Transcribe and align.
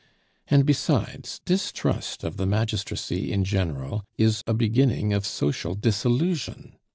And 0.47 0.65
besides, 0.65 1.41
distrust 1.45 2.23
of 2.23 2.37
the 2.37 2.47
magistracy 2.47 3.31
in 3.31 3.43
general 3.43 4.03
is 4.17 4.41
a 4.47 4.53
beginning 4.55 5.13
of 5.13 5.27
social 5.27 5.75
dissolution. 5.75 6.75